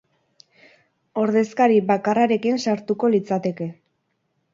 [1.23, 3.69] Ordezkari bakarrarekin sartuko litzateke.